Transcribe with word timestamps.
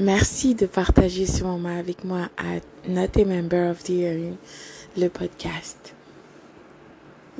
Merci 0.00 0.54
de 0.54 0.64
partager 0.64 1.26
ce 1.26 1.44
moment 1.44 1.78
avec 1.78 2.04
moi 2.04 2.30
à 2.38 2.60
Not 2.88 3.20
a 3.20 3.24
Member 3.26 3.70
of 3.70 3.82
the 3.82 3.90
Year, 3.90 4.32
le 4.96 5.08
podcast. 5.08 5.94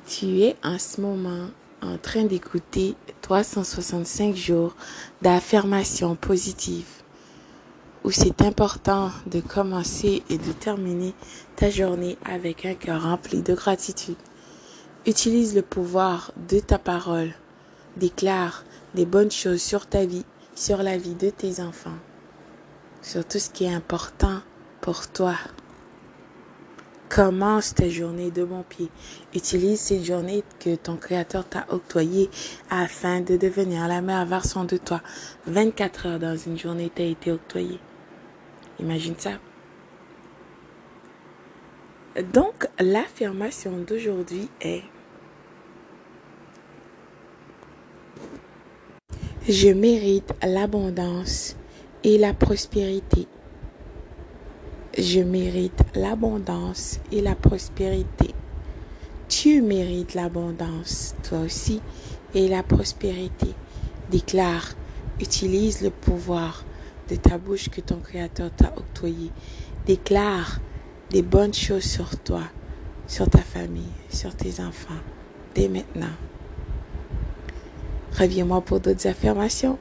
Tu 0.06 0.42
es 0.42 0.56
en 0.62 0.78
ce 0.78 1.00
moment 1.00 1.46
en 1.80 1.96
train 1.96 2.24
d'écouter 2.24 2.96
365 3.22 4.36
jours 4.36 4.76
d'affirmations 5.22 6.16
positives 6.16 7.00
où 8.04 8.10
c'est 8.10 8.42
important 8.42 9.10
de 9.24 9.40
commencer 9.40 10.22
et 10.28 10.36
de 10.36 10.52
terminer 10.52 11.14
ta 11.56 11.70
journée 11.70 12.18
avec 12.26 12.66
un 12.66 12.74
cœur 12.74 13.04
rempli 13.04 13.40
de 13.40 13.54
gratitude. 13.54 14.18
Utilise 15.06 15.54
le 15.54 15.62
pouvoir 15.62 16.30
de 16.46 16.60
ta 16.60 16.78
parole. 16.78 17.32
Déclare 17.96 18.64
des 18.94 19.06
bonnes 19.06 19.30
choses 19.30 19.62
sur 19.62 19.86
ta 19.86 20.04
vie, 20.04 20.26
sur 20.54 20.82
la 20.82 20.98
vie 20.98 21.14
de 21.14 21.30
tes 21.30 21.60
enfants, 21.62 21.96
sur 23.02 23.24
tout 23.24 23.38
ce 23.38 23.50
qui 23.50 23.64
est 23.64 23.72
important 23.74 24.40
pour 24.80 25.08
toi. 25.08 25.34
Commence 27.08 27.74
ta 27.74 27.88
journée 27.88 28.30
de 28.30 28.44
bon 28.44 28.62
pied. 28.62 28.88
Utilise 29.34 29.80
cette 29.80 30.04
journée 30.04 30.44
que 30.60 30.76
ton 30.76 30.96
Créateur 30.96 31.44
t'a 31.44 31.66
octroyée 31.68 32.30
afin 32.70 33.20
de 33.20 33.36
devenir 33.36 33.88
la 33.88 34.00
meilleure 34.00 34.26
version 34.26 34.64
de 34.64 34.76
toi. 34.76 35.00
24 35.46 36.06
heures 36.06 36.18
dans 36.20 36.36
une 36.36 36.56
journée 36.56 36.88
t'a 36.88 37.02
été 37.02 37.32
octroyée. 37.32 37.80
Imagine 38.78 39.16
ça. 39.18 39.32
Donc, 42.32 42.68
l'affirmation 42.78 43.72
d'aujourd'hui 43.78 44.48
est 44.60 44.82
Je 49.48 49.70
mérite 49.70 50.32
l'abondance 50.42 51.56
et 52.02 52.18
la 52.18 52.32
prospérité. 52.32 53.26
Je 54.96 55.20
mérite 55.20 55.82
l'abondance 55.94 56.98
et 57.12 57.20
la 57.20 57.34
prospérité. 57.34 58.34
Tu 59.28 59.62
mérites 59.62 60.14
l'abondance, 60.14 61.14
toi 61.22 61.40
aussi, 61.40 61.80
et 62.34 62.48
la 62.48 62.62
prospérité. 62.62 63.54
Déclare, 64.10 64.74
utilise 65.20 65.82
le 65.82 65.90
pouvoir 65.90 66.64
de 67.08 67.16
ta 67.16 67.38
bouche 67.38 67.68
que 67.68 67.80
ton 67.80 67.96
Créateur 67.96 68.50
t'a 68.56 68.72
octroyé. 68.76 69.30
Déclare 69.86 70.58
des 71.10 71.22
bonnes 71.22 71.54
choses 71.54 71.84
sur 71.84 72.18
toi, 72.18 72.42
sur 73.06 73.28
ta 73.28 73.38
famille, 73.38 73.92
sur 74.08 74.34
tes 74.34 74.60
enfants, 74.60 75.02
dès 75.54 75.68
maintenant. 75.68 76.14
Reviens-moi 78.18 78.60
pour 78.62 78.80
d'autres 78.80 79.06
affirmations. 79.06 79.78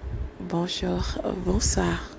Bonjour, 0.50 1.20
bonsoir. 1.46 2.19